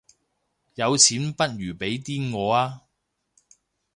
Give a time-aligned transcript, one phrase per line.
[0.73, 2.81] 有錢不如俾啲我吖